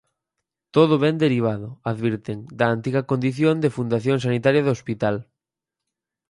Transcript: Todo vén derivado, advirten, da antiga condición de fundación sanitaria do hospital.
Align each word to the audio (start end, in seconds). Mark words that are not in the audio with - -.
Todo 0.75 0.93
vén 1.03 1.17
derivado, 1.25 1.67
advirten, 1.91 2.37
da 2.59 2.65
antiga 2.75 3.01
condición 3.11 3.55
de 3.63 3.73
fundación 3.77 4.17
sanitaria 4.25 4.65
do 4.65 4.73
hospital. 4.77 5.15